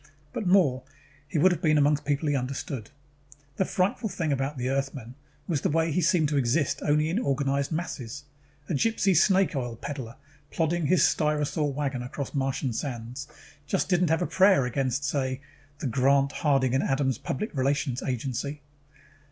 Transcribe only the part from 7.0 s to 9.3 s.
in organized masses. A gypsy